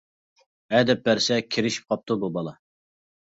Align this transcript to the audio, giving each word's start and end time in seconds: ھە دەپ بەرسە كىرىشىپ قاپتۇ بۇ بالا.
ھە 0.75 0.79
دەپ 0.91 1.03
بەرسە 1.09 1.37
كىرىشىپ 1.55 1.93
قاپتۇ 1.93 2.17
بۇ 2.25 2.31
بالا. 2.39 2.55